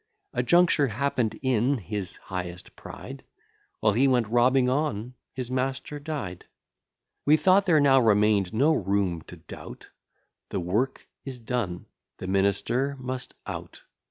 [0.33, 3.23] A juncture happen'd in his highest pride:
[3.81, 6.45] While he went robbing on, his master died.
[7.23, 9.91] We thought there now remain'd no room to doubt;
[10.49, 11.85] The work is done,
[12.17, 13.83] the minister must out.